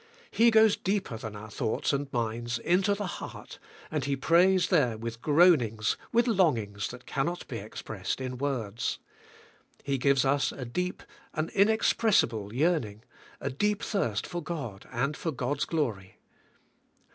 [0.31, 3.59] He goes deeper than our thoughts and minds into the heart
[3.91, 8.97] and He prays there with groanings, with longings that cannot be expressed in words.
[9.83, 11.03] He gives us a deep,
[11.35, 13.03] an inexpressible yearning,
[13.39, 16.17] a deep thirst for God and for God's glory.